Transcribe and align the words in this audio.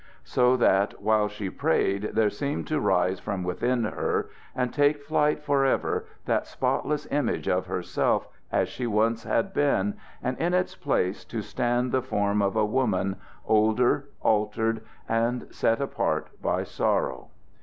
So 0.23 0.57
that 0.57 0.99
while 0.99 1.27
she 1.27 1.51
prayed 1.51 2.09
there 2.15 2.31
seemed 2.31 2.65
to 2.69 2.79
rise 2.79 3.19
from 3.19 3.43
within 3.43 3.83
her 3.83 4.31
and 4.55 4.73
take 4.73 5.03
flight 5.03 5.43
forever 5.43 6.07
that 6.25 6.47
spotless 6.47 7.05
image 7.11 7.47
of 7.47 7.67
herself 7.67 8.27
as 8.51 8.67
she 8.67 8.87
once 8.87 9.25
had 9.25 9.53
been, 9.53 9.97
and 10.23 10.39
in 10.39 10.55
its 10.55 10.73
place 10.75 11.23
to 11.25 11.43
stand 11.43 11.91
the 11.91 12.01
form 12.01 12.41
of 12.41 12.55
a 12.55 12.65
woman, 12.65 13.17
older, 13.45 14.09
altered, 14.21 14.81
and 15.07 15.45
set 15.53 15.79
apart 15.79 16.29
by 16.41 16.63
sorrow. 16.63 17.27